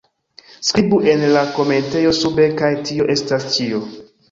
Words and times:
Skribu 0.69 0.97
en 1.11 1.25
la 1.35 1.43
komentejo 1.59 2.15
sube 2.23 2.49
kaj 2.65 2.73
tio 2.91 3.09
estas 3.19 3.49
ĉio 3.59 3.87